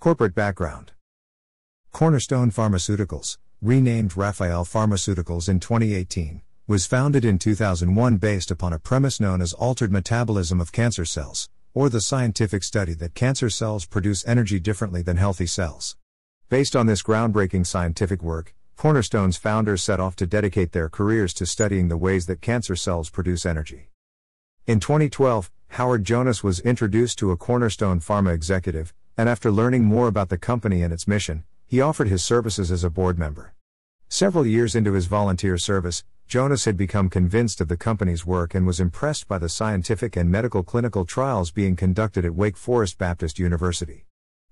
Corporate 0.00 0.34
background 0.34 0.92
Cornerstone 1.92 2.50
Pharmaceuticals, 2.50 3.36
renamed 3.60 4.16
Rafael 4.16 4.64
Pharmaceuticals 4.64 5.50
in 5.50 5.60
2018, 5.60 6.40
was 6.66 6.86
founded 6.86 7.26
in 7.26 7.38
2001 7.38 8.16
based 8.16 8.50
upon 8.50 8.72
a 8.72 8.78
premise 8.78 9.20
known 9.20 9.42
as 9.42 9.52
altered 9.52 9.92
metabolism 9.92 10.62
of 10.62 10.72
cancer 10.72 11.04
cells, 11.04 11.50
or 11.74 11.88
the 11.88 12.00
scientific 12.00 12.62
study 12.62 12.94
that 12.94 13.14
cancer 13.14 13.50
cells 13.50 13.84
produce 13.84 14.26
energy 14.26 14.60
differently 14.60 15.02
than 15.02 15.16
healthy 15.16 15.46
cells. 15.46 15.96
Based 16.48 16.76
on 16.76 16.86
this 16.86 17.02
groundbreaking 17.02 17.66
scientific 17.66 18.22
work, 18.22 18.54
Cornerstone's 18.76 19.36
founders 19.36 19.82
set 19.82 19.98
off 20.00 20.14
to 20.16 20.26
dedicate 20.26 20.72
their 20.72 20.88
careers 20.88 21.34
to 21.34 21.46
studying 21.46 21.88
the 21.88 21.96
ways 21.96 22.26
that 22.26 22.40
cancer 22.40 22.76
cells 22.76 23.10
produce 23.10 23.44
energy. 23.44 23.90
In 24.66 24.78
2012, 24.78 25.50
Howard 25.70 26.04
Jonas 26.04 26.44
was 26.44 26.60
introduced 26.60 27.18
to 27.18 27.32
a 27.32 27.36
Cornerstone 27.36 27.98
Pharma 27.98 28.32
executive, 28.32 28.94
and 29.16 29.28
after 29.28 29.50
learning 29.50 29.84
more 29.84 30.06
about 30.06 30.28
the 30.28 30.38
company 30.38 30.82
and 30.82 30.92
its 30.92 31.08
mission, 31.08 31.44
he 31.66 31.80
offered 31.80 32.08
his 32.08 32.24
services 32.24 32.70
as 32.70 32.84
a 32.84 32.90
board 32.90 33.18
member. 33.18 33.54
Several 34.08 34.46
years 34.46 34.76
into 34.76 34.92
his 34.92 35.06
volunteer 35.06 35.58
service, 35.58 36.04
Jonas 36.26 36.64
had 36.64 36.76
become 36.76 37.10
convinced 37.10 37.60
of 37.60 37.68
the 37.68 37.76
company's 37.76 38.26
work 38.26 38.54
and 38.54 38.66
was 38.66 38.80
impressed 38.80 39.28
by 39.28 39.38
the 39.38 39.48
scientific 39.48 40.16
and 40.16 40.30
medical 40.30 40.62
clinical 40.62 41.04
trials 41.04 41.50
being 41.50 41.76
conducted 41.76 42.24
at 42.24 42.34
Wake 42.34 42.56
Forest 42.56 42.98
Baptist 42.98 43.38
University. 43.38 44.06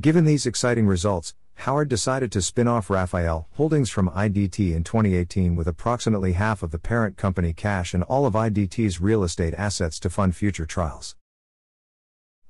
Given 0.00 0.24
these 0.24 0.46
exciting 0.46 0.88
results, 0.88 1.34
Howard 1.58 1.88
decided 1.88 2.32
to 2.32 2.42
spin 2.42 2.66
off 2.66 2.90
Rafael 2.90 3.46
Holdings 3.52 3.88
from 3.88 4.10
IDT 4.10 4.74
in 4.74 4.82
2018 4.82 5.54
with 5.54 5.68
approximately 5.68 6.32
half 6.32 6.64
of 6.64 6.72
the 6.72 6.80
parent 6.80 7.16
company 7.16 7.52
cash 7.52 7.94
and 7.94 8.02
all 8.02 8.26
of 8.26 8.34
IDT's 8.34 9.00
real 9.00 9.22
estate 9.22 9.54
assets 9.54 10.00
to 10.00 10.10
fund 10.10 10.34
future 10.34 10.66
trials. 10.66 11.14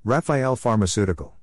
Rafael 0.07 0.55
Pharmaceutical. 0.55 1.33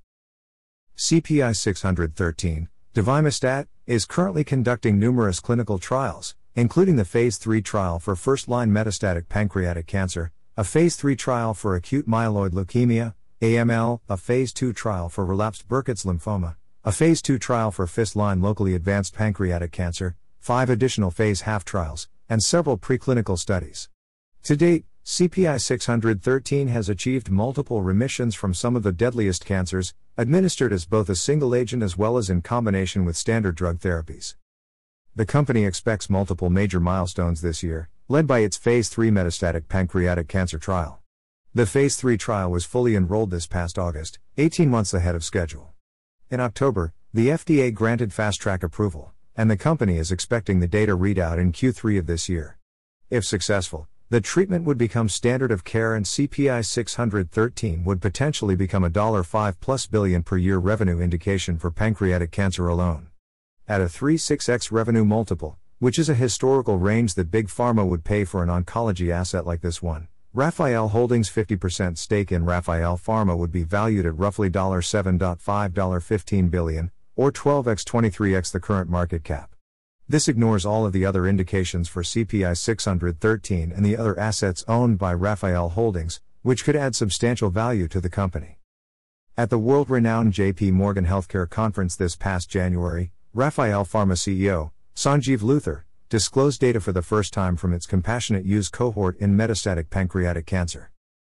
CPI 0.97 1.57
613, 1.57 2.69
Devimistat, 2.95 3.67
is 3.89 4.05
currently 4.05 4.45
conducting 4.45 5.01
numerous 5.01 5.41
clinical 5.41 5.81
trials, 5.81 6.37
including 6.55 6.95
the 6.95 7.05
Phase 7.05 7.39
3 7.39 7.61
trial 7.61 7.99
for 7.99 8.15
first 8.15 8.49
line 8.49 8.71
metastatic 8.71 9.29
pancreatic 9.29 9.89
cancer, 9.89 10.31
a 10.57 10.63
Phase 10.63 10.95
3 10.95 11.17
trial 11.17 11.55
for 11.55 11.75
acute 11.75 12.07
myeloid 12.07 12.51
leukemia, 12.51 13.15
AML, 13.41 13.99
a 14.09 14.17
Phase 14.17 14.53
2 14.53 14.73
trial 14.73 15.09
for 15.09 15.27
relapsed 15.27 15.67
Burkitt's 15.67 16.05
lymphoma, 16.05 16.55
a 16.85 16.93
Phase 16.93 17.21
2 17.21 17.41
trial 17.41 17.73
for 17.73 17.89
fifth 17.89 18.15
line 18.15 18.41
locally 18.41 18.77
advanced 18.77 19.13
pancreatic 19.13 19.73
cancer, 19.73 20.15
five 20.39 20.71
additional 20.71 21.11
Phase 21.11 21.41
half 21.41 21.65
trials, 21.65 22.07
and 22.29 22.41
several 22.41 22.79
preclinical 22.79 23.37
studies. 23.37 23.89
To 24.45 24.55
date, 24.55 24.85
CPI 25.05 25.61
613 25.61 26.69
has 26.69 26.89
achieved 26.89 27.29
multiple 27.29 27.83
remissions 27.83 28.37
from 28.37 28.55
some 28.55 28.77
of 28.77 28.85
the 28.85 28.93
deadliest 28.93 29.45
cancers, 29.45 29.95
administered 30.17 30.73
as 30.73 30.85
both 30.85 31.09
a 31.09 31.17
single 31.17 31.57
agent 31.57 31.83
as 31.83 31.99
well 31.99 32.17
as 32.17 32.31
in 32.31 32.41
combination 32.41 33.05
with 33.05 33.17
standard 33.17 33.57
drug 33.57 33.81
therapies. 33.81 34.37
The 35.17 35.27
company 35.27 35.65
expects 35.65 36.09
multiple 36.09 36.51
major 36.51 36.79
milestones 36.79 37.41
this 37.41 37.65
year, 37.65 37.89
led 38.07 38.29
by 38.29 38.41
its 38.41 38.57
Phase 38.57 38.89
3 38.91 39.11
metastatic 39.11 39.67
pancreatic 39.67 40.29
cancer 40.29 40.57
trial. 40.57 41.01
The 41.53 41.67
Phase 41.67 41.97
3 41.97 42.17
trial 42.17 42.53
was 42.53 42.65
fully 42.65 42.95
enrolled 42.95 43.33
this 43.33 43.49
past 43.49 43.81
August, 43.81 44.21
18 44.39 44.71
months 44.71 44.95
ahead 44.95 45.17
of 45.17 45.25
schedule. 45.25 45.73
In 46.31 46.39
October, 46.39 46.95
the 47.13 47.29
FDA 47.29 47.75
granted 47.75 48.13
fast 48.13 48.41
track 48.41 48.63
approval, 48.63 49.13
and 49.37 49.51
the 49.51 49.57
company 49.57 49.99
is 49.99 50.13
expecting 50.13 50.61
the 50.61 50.69
data 50.69 50.97
readout 50.97 51.39
in 51.39 51.51
Q3 51.51 51.99
of 51.99 52.07
this 52.07 52.29
year. 52.29 52.57
If 53.11 53.25
successful, 53.25 53.89
the 54.13 54.21
treatment 54.21 54.65
would 54.67 54.77
become 54.77 55.09
standard 55.09 55.51
of 55.51 55.65
care 55.65 55.95
and 55.95 56.05
CPI 56.05 56.67
613 56.67 57.83
would 57.83 58.03
potentially 58.03 58.55
become 58.55 58.85
a 58.85 58.91
$5 58.91 59.55
plus 59.59 59.87
billion 59.87 60.23
per 60.23 60.37
year 60.37 60.59
revenue 60.59 61.01
indication 61.01 61.57
for 61.57 61.71
pancreatic 61.71 62.31
cancer 62.31 62.69
alone. 62.69 63.09
At 63.67 63.81
a 63.81 63.85
3-6x 63.85 64.71
revenue 64.71 65.07
multiple, 65.07 65.57
which 65.79 65.99
is 65.99 66.11
a 66.11 66.15
historical 66.15 66.77
range 66.77 67.15
that 67.15 67.31
big 67.31 67.49
pharma 67.49 67.89
would 67.89 68.05
pay 68.05 68.27
for 68.27 68.43
an 68.43 68.51
oncology 68.51 69.11
asset 69.11 69.47
like 69.47 69.63
this 69.63 69.81
one, 69.81 70.09
Rafael 70.35 70.89
Holdings' 70.89 71.31
50% 71.31 71.97
stake 71.97 72.31
in 72.31 72.45
Rafael 72.45 72.99
Pharma 72.99 73.35
would 73.35 73.51
be 73.51 73.65
valued 73.65 74.05
at 74.05 74.19
roughly 74.19 74.51
$7.5-$15 74.51 76.51
billion, 76.51 76.91
or 77.17 77.33
12x 77.33 77.85
23x 77.85 78.53
the 78.53 78.61
current 78.61 78.91
market 78.91 79.25
cap. 79.25 79.52
This 80.09 80.29
ignores 80.29 80.67
all 80.67 80.85
of 80.85 80.93
the 80.93 81.07
other 81.07 81.27
indications 81.27 81.89
for 81.89 82.03
CPI 82.03 82.57
613 82.57 83.73
and 83.73 83.85
the 83.85 83.97
other 83.97 84.19
assets 84.19 84.65
owned 84.67 84.99
by 84.99 85.15
Rafael 85.15 85.71
Holdings, 85.71 86.21
which 86.43 86.65
could 86.65 86.77
add 86.77 86.97
substantial 86.97 87.51
value 87.51 87.89
to 87.89 88.01
the 88.01 88.11
company. 88.11 88.59
At 89.37 89.49
the 89.49 89.59
world 89.59 89.89
renowned 89.89 90.35
JP 90.35 90.73
Morgan 90.73 91.07
Healthcare 91.07 91.49
Conference 91.49 91.97
this 91.97 92.17
past 92.17 92.51
January, 92.51 93.13
Rafael 93.33 93.85
Pharma 93.85 94.15
CEO, 94.15 94.73
Sanjeev 94.95 95.41
Luther, 95.41 95.87
disclosed 96.11 96.61
data 96.61 96.81
for 96.81 96.93
the 96.93 97.01
first 97.01 97.33
time 97.33 97.57
from 97.57 97.73
its 97.73 97.87
compassionate 97.87 98.45
use 98.45 98.69
cohort 98.69 99.17
in 99.19 99.35
metastatic 99.35 99.89
pancreatic 99.89 100.45
cancer. 100.45 100.91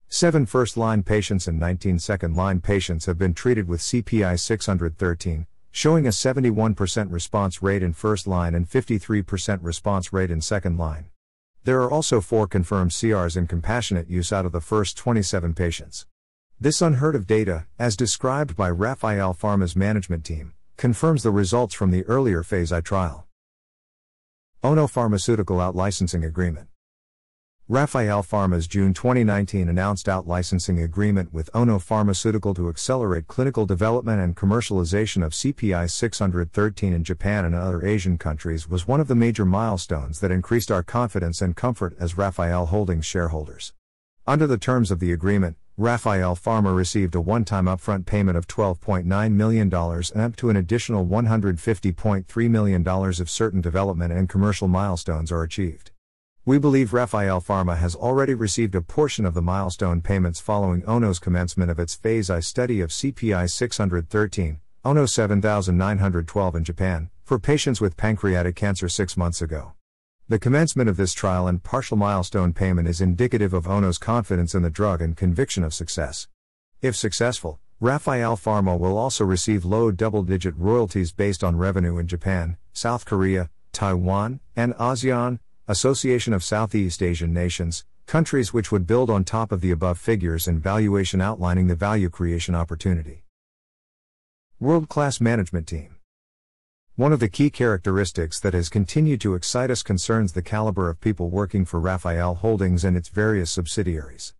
Seven 0.09 0.45
first 0.45 0.77
line 0.77 1.01
patients 1.01 1.47
and 1.47 1.59
19 1.59 1.99
second 1.99 2.35
line 2.35 2.61
patients 2.61 3.07
have 3.07 3.17
been 3.17 3.33
treated 3.33 3.67
with 3.67 3.81
CPI 3.81 4.39
613, 4.39 5.47
showing 5.71 6.05
a 6.05 6.09
71% 6.09 7.11
response 7.11 7.61
rate 7.61 7.83
in 7.83 7.93
first 7.93 8.27
line 8.27 8.55
and 8.55 8.69
53% 8.69 9.59
response 9.61 10.11
rate 10.11 10.31
in 10.31 10.41
second 10.41 10.77
line. 10.77 11.09
There 11.63 11.81
are 11.81 11.91
also 11.91 12.21
four 12.21 12.47
confirmed 12.47 12.91
CRs 12.91 13.35
in 13.35 13.47
compassionate 13.47 14.09
use 14.09 14.31
out 14.31 14.45
of 14.45 14.51
the 14.51 14.61
first 14.61 14.97
27 14.97 15.53
patients. 15.53 16.05
This 16.59 16.81
unheard 16.81 17.15
of 17.15 17.27
data, 17.27 17.67
as 17.77 17.95
described 17.95 18.55
by 18.55 18.69
Rafael 18.69 19.33
Pharma's 19.33 19.75
management 19.75 20.23
team, 20.23 20.53
confirms 20.77 21.23
the 21.23 21.31
results 21.31 21.75
from 21.75 21.91
the 21.91 22.03
earlier 22.05 22.41
phase 22.41 22.71
I 22.71 22.81
trial. 22.81 23.27
Ono 24.63 24.87
Pharmaceutical 24.87 25.61
Out 25.61 25.75
Licensing 25.75 26.23
Agreement. 26.23 26.67
Rafael 27.69 28.23
Pharma's 28.23 28.65
June 28.65 28.93
2019 28.93 29.67
announced 29.67 30.07
out 30.07 30.25
licensing 30.25 30.81
agreement 30.81 31.33
with 31.33 31.49
Ono 31.53 31.79
Pharmaceutical 31.79 32.53
to 32.53 32.69
accelerate 32.69 33.27
clinical 33.27 33.65
development 33.65 34.21
and 34.21 34.37
commercialization 34.37 35.21
of 35.21 35.33
CPI 35.33 35.91
613 35.91 36.93
in 36.93 37.03
Japan 37.03 37.43
and 37.43 37.53
other 37.53 37.85
Asian 37.85 38.17
countries 38.17 38.69
was 38.69 38.87
one 38.87 39.01
of 39.01 39.09
the 39.09 39.15
major 39.15 39.43
milestones 39.43 40.21
that 40.21 40.31
increased 40.31 40.71
our 40.71 40.81
confidence 40.81 41.41
and 41.41 41.57
comfort 41.57 41.93
as 41.99 42.17
Rafael 42.17 42.67
Holdings 42.67 43.05
shareholders. 43.05 43.73
Under 44.25 44.47
the 44.47 44.57
terms 44.57 44.89
of 44.89 45.01
the 45.01 45.11
agreement, 45.11 45.57
Rafael 45.75 46.37
Pharma 46.37 46.73
received 46.73 47.15
a 47.15 47.19
one 47.21 47.43
time 47.43 47.65
upfront 47.65 48.05
payment 48.05 48.37
of 48.37 48.47
$12.9 48.47 49.31
million 49.33 49.73
and 49.73 50.21
up 50.21 50.37
to 50.37 50.49
an 50.49 50.55
additional 50.55 51.05
$150.3 51.05 52.49
million 52.49 52.85
if 52.87 53.29
certain 53.29 53.59
development 53.59 54.13
and 54.13 54.29
commercial 54.29 54.69
milestones 54.69 55.33
are 55.33 55.43
achieved. 55.43 55.91
We 56.47 56.59
believe 56.59 56.93
Rafael 56.93 57.41
Pharma 57.41 57.75
has 57.75 57.93
already 57.93 58.33
received 58.33 58.73
a 58.73 58.81
portion 58.81 59.25
of 59.25 59.33
the 59.33 59.41
milestone 59.41 59.99
payments 60.01 60.39
following 60.39 60.81
ONO's 60.85 61.19
commencement 61.19 61.69
of 61.69 61.77
its 61.77 61.93
Phase 61.93 62.29
I 62.29 62.39
study 62.39 62.79
of 62.79 62.89
CPI 62.89 63.51
613, 63.51 64.61
ONO 64.85 65.05
7912 65.05 66.55
in 66.55 66.63
Japan, 66.63 67.09
for 67.25 67.37
patients 67.37 67.81
with 67.81 67.97
pancreatic 67.97 68.55
cancer 68.55 68.87
six 68.87 69.17
months 69.17 69.41
ago. 69.41 69.73
The 70.29 70.39
commencement 70.39 70.89
of 70.89 70.95
this 70.95 71.11
trial 71.11 71.49
and 71.49 71.61
partial 71.61 71.97
milestone 71.97 72.53
payment 72.53 72.87
is 72.87 73.01
indicative 73.01 73.53
of 73.53 73.67
ONO's 73.67 73.97
confidence 73.97 74.55
in 74.55 74.61
the 74.61 74.69
drug 74.69 75.01
and 75.01 75.17
conviction 75.17 75.65
of 75.65 75.73
success. 75.73 76.29
If 76.81 76.95
successful, 76.95 77.59
Rafael 77.81 78.37
Pharma 78.37 78.79
will 78.79 78.97
also 78.97 79.25
receive 79.25 79.65
low 79.65 79.91
double 79.91 80.23
digit 80.23 80.55
royalties 80.55 81.11
based 81.11 81.43
on 81.43 81.57
revenue 81.57 81.97
in 81.97 82.07
Japan, 82.07 82.55
South 82.71 83.03
Korea, 83.03 83.49
Taiwan, 83.73 84.39
and 84.55 84.73
ASEAN, 84.75 85.39
Association 85.69 86.31
of 86.31 86.45
Southeast 86.45 87.03
Asian 87.03 87.33
Nations, 87.33 87.83
countries 88.05 88.53
which 88.53 88.71
would 88.71 88.87
build 88.87 89.09
on 89.09 89.25
top 89.25 89.51
of 89.51 89.59
the 89.59 89.71
above 89.71 89.99
figures 89.99 90.47
and 90.47 90.63
valuation 90.63 91.19
outlining 91.19 91.67
the 91.67 91.75
value 91.75 92.09
creation 92.09 92.55
opportunity. 92.55 93.25
World 94.61 94.87
class 94.87 95.19
management 95.19 95.67
team. 95.67 95.97
One 96.95 97.11
of 97.11 97.19
the 97.19 97.27
key 97.27 97.49
characteristics 97.49 98.39
that 98.39 98.53
has 98.53 98.69
continued 98.69 99.19
to 99.19 99.35
excite 99.35 99.69
us 99.69 99.83
concerns 99.83 100.31
the 100.31 100.41
caliber 100.41 100.89
of 100.89 101.01
people 101.01 101.29
working 101.29 101.65
for 101.65 101.81
Rafael 101.81 102.35
Holdings 102.35 102.85
and 102.85 102.95
its 102.95 103.09
various 103.09 103.51
subsidiaries. 103.51 104.33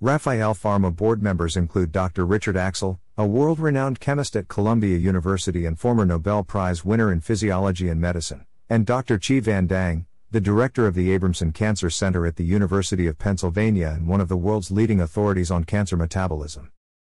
Rafael 0.00 0.54
Pharma 0.54 0.96
board 0.96 1.22
members 1.22 1.58
include 1.58 1.92
Dr. 1.92 2.24
Richard 2.24 2.56
Axel, 2.56 2.98
a 3.18 3.26
world 3.26 3.60
renowned 3.60 4.00
chemist 4.00 4.34
at 4.34 4.48
Columbia 4.48 4.96
University 4.96 5.66
and 5.66 5.78
former 5.78 6.06
Nobel 6.06 6.42
Prize 6.42 6.86
winner 6.86 7.12
in 7.12 7.20
physiology 7.20 7.90
and 7.90 8.00
medicine, 8.00 8.46
and 8.70 8.86
Dr. 8.86 9.18
Chi 9.18 9.40
Van 9.40 9.66
Dang, 9.66 10.06
the 10.32 10.40
director 10.40 10.86
of 10.86 10.94
the 10.94 11.08
Abramson 11.08 11.52
Cancer 11.52 11.90
Center 11.90 12.24
at 12.24 12.36
the 12.36 12.44
University 12.44 13.08
of 13.08 13.18
Pennsylvania 13.18 13.88
and 13.88 14.06
one 14.06 14.20
of 14.20 14.28
the 14.28 14.36
world's 14.36 14.70
leading 14.70 15.00
authorities 15.00 15.50
on 15.50 15.64
cancer 15.64 15.96
metabolism. 15.96 16.70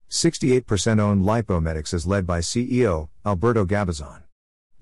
68% 0.09 0.99
owned 0.99 1.23
LipoMedix 1.23 1.93
is 1.93 2.05
led 2.05 2.27
by 2.27 2.39
CEO 2.39 3.07
Alberto 3.25 3.65
Gabizon. 3.65 4.23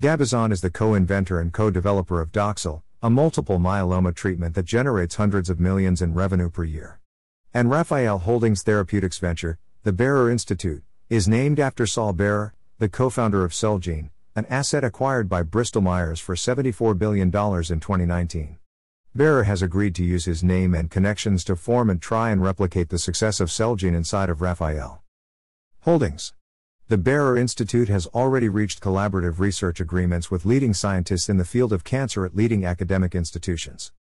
Gabizon 0.02 0.50
is 0.50 0.62
the 0.62 0.70
co-inventor 0.70 1.38
and 1.38 1.52
co-developer 1.52 2.20
of 2.20 2.32
Doxil, 2.32 2.82
a 3.00 3.08
multiple 3.08 3.60
myeloma 3.60 4.12
treatment 4.12 4.56
that 4.56 4.64
generates 4.64 5.14
hundreds 5.14 5.48
of 5.48 5.60
millions 5.60 6.02
in 6.02 6.12
revenue 6.12 6.50
per 6.50 6.64
year. 6.64 6.98
And 7.52 7.70
Rafael 7.70 8.18
Holdings 8.18 8.64
Therapeutics 8.64 9.18
Venture, 9.18 9.60
the 9.84 9.92
Barer 9.92 10.28
Institute, 10.28 10.82
is 11.08 11.28
named 11.28 11.60
after 11.60 11.86
Sol 11.86 12.12
Barer, 12.12 12.52
the 12.80 12.88
co-founder 12.88 13.44
of 13.44 13.52
Celgene, 13.52 14.10
an 14.36 14.46
asset 14.46 14.82
acquired 14.82 15.28
by 15.28 15.44
Bristol 15.44 15.80
Myers 15.80 16.18
for 16.18 16.34
$74 16.34 16.98
billion 16.98 17.28
in 17.28 17.30
2019. 17.30 18.58
Barer 19.14 19.44
has 19.44 19.62
agreed 19.62 19.94
to 19.94 20.02
use 20.02 20.24
his 20.24 20.42
name 20.42 20.74
and 20.74 20.90
connections 20.90 21.44
to 21.44 21.54
form 21.54 21.88
and 21.88 22.02
try 22.02 22.30
and 22.30 22.42
replicate 22.42 22.88
the 22.88 22.98
success 22.98 23.38
of 23.38 23.48
Celgene 23.48 23.94
inside 23.94 24.28
of 24.28 24.40
Rafael 24.40 25.04
Holdings. 25.82 26.34
The 26.88 26.98
Barer 26.98 27.36
Institute 27.36 27.88
has 27.88 28.08
already 28.08 28.48
reached 28.48 28.80
collaborative 28.80 29.38
research 29.38 29.78
agreements 29.78 30.32
with 30.32 30.44
leading 30.44 30.74
scientists 30.74 31.28
in 31.28 31.36
the 31.36 31.44
field 31.44 31.72
of 31.72 31.84
cancer 31.84 32.26
at 32.26 32.34
leading 32.34 32.64
academic 32.64 33.14
institutions. 33.14 33.92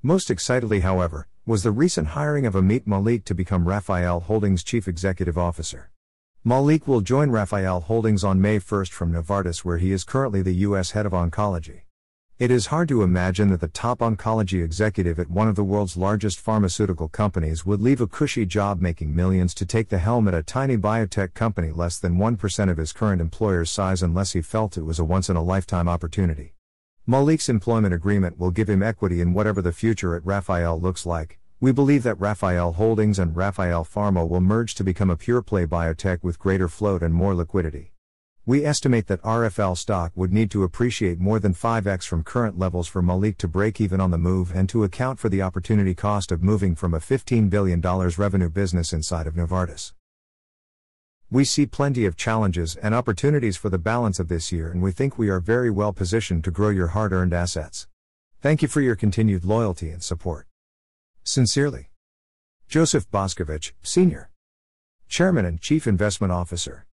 Most 0.00 0.30
excitedly, 0.30 0.80
however, 0.80 1.26
was 1.44 1.64
the 1.64 1.72
recent 1.72 2.08
hiring 2.08 2.46
of 2.46 2.54
Amit 2.54 2.86
Malik 2.86 3.24
to 3.24 3.34
become 3.34 3.66
Rafael 3.66 4.20
Holdings' 4.20 4.62
chief 4.62 4.86
executive 4.86 5.36
officer. 5.36 5.90
Malik 6.48 6.86
will 6.86 7.00
join 7.00 7.30
Rafael 7.30 7.80
Holdings 7.80 8.22
on 8.22 8.40
May 8.40 8.60
1 8.60 8.84
from 8.84 9.12
Novartis, 9.12 9.64
where 9.64 9.78
he 9.78 9.90
is 9.90 10.04
currently 10.04 10.42
the 10.42 10.54
U.S. 10.68 10.92
head 10.92 11.04
of 11.04 11.10
oncology. 11.10 11.80
It 12.38 12.52
is 12.52 12.66
hard 12.66 12.86
to 12.90 13.02
imagine 13.02 13.48
that 13.48 13.60
the 13.60 13.66
top 13.66 13.98
oncology 13.98 14.62
executive 14.62 15.18
at 15.18 15.28
one 15.28 15.48
of 15.48 15.56
the 15.56 15.64
world's 15.64 15.96
largest 15.96 16.38
pharmaceutical 16.38 17.08
companies 17.08 17.66
would 17.66 17.82
leave 17.82 18.00
a 18.00 18.06
cushy 18.06 18.46
job 18.46 18.80
making 18.80 19.12
millions 19.12 19.54
to 19.54 19.66
take 19.66 19.88
the 19.88 19.98
helm 19.98 20.28
at 20.28 20.34
a 20.34 20.42
tiny 20.44 20.76
biotech 20.76 21.34
company 21.34 21.72
less 21.72 21.98
than 21.98 22.16
1% 22.16 22.70
of 22.70 22.76
his 22.76 22.92
current 22.92 23.20
employer's 23.20 23.68
size 23.68 24.00
unless 24.00 24.34
he 24.34 24.40
felt 24.40 24.78
it 24.78 24.84
was 24.84 25.00
a 25.00 25.04
once 25.04 25.28
in 25.28 25.34
a 25.34 25.42
lifetime 25.42 25.88
opportunity. 25.88 26.54
Malik's 27.08 27.48
employment 27.48 27.92
agreement 27.92 28.38
will 28.38 28.52
give 28.52 28.70
him 28.70 28.84
equity 28.84 29.20
in 29.20 29.34
whatever 29.34 29.60
the 29.60 29.72
future 29.72 30.14
at 30.14 30.24
Rafael 30.24 30.80
looks 30.80 31.04
like. 31.04 31.40
We 31.58 31.72
believe 31.72 32.02
that 32.02 32.20
Rafael 32.20 32.72
Holdings 32.72 33.18
and 33.18 33.34
Rafael 33.34 33.82
Pharma 33.82 34.28
will 34.28 34.42
merge 34.42 34.74
to 34.74 34.84
become 34.84 35.08
a 35.08 35.16
pure 35.16 35.40
play 35.40 35.64
biotech 35.64 36.22
with 36.22 36.38
greater 36.38 36.68
float 36.68 37.02
and 37.02 37.14
more 37.14 37.34
liquidity. 37.34 37.94
We 38.44 38.62
estimate 38.62 39.06
that 39.06 39.22
RFL 39.22 39.78
stock 39.78 40.12
would 40.14 40.34
need 40.34 40.50
to 40.50 40.64
appreciate 40.64 41.18
more 41.18 41.40
than 41.40 41.54
5x 41.54 42.06
from 42.06 42.24
current 42.24 42.58
levels 42.58 42.88
for 42.88 43.00
Malik 43.00 43.38
to 43.38 43.48
break 43.48 43.80
even 43.80 44.02
on 44.02 44.10
the 44.10 44.18
move 44.18 44.52
and 44.54 44.68
to 44.68 44.84
account 44.84 45.18
for 45.18 45.30
the 45.30 45.40
opportunity 45.40 45.94
cost 45.94 46.30
of 46.30 46.42
moving 46.42 46.74
from 46.74 46.92
a 46.92 47.00
$15 47.00 47.48
billion 47.48 47.80
revenue 47.80 48.50
business 48.50 48.92
inside 48.92 49.26
of 49.26 49.34
Novartis. 49.34 49.94
We 51.30 51.46
see 51.46 51.64
plenty 51.64 52.04
of 52.04 52.18
challenges 52.18 52.76
and 52.76 52.94
opportunities 52.94 53.56
for 53.56 53.70
the 53.70 53.78
balance 53.78 54.20
of 54.20 54.28
this 54.28 54.52
year, 54.52 54.70
and 54.70 54.82
we 54.82 54.92
think 54.92 55.16
we 55.16 55.30
are 55.30 55.40
very 55.40 55.70
well 55.70 55.94
positioned 55.94 56.44
to 56.44 56.50
grow 56.50 56.68
your 56.68 56.88
hard 56.88 57.14
earned 57.14 57.32
assets. 57.32 57.88
Thank 58.42 58.60
you 58.60 58.68
for 58.68 58.82
your 58.82 58.94
continued 58.94 59.46
loyalty 59.46 59.88
and 59.88 60.02
support. 60.02 60.46
Sincerely. 61.28 61.90
Joseph 62.68 63.10
Boskovich, 63.10 63.72
Sr., 63.82 64.30
Chairman 65.08 65.44
and 65.44 65.60
Chief 65.60 65.88
Investment 65.88 66.32
Officer. 66.32 66.86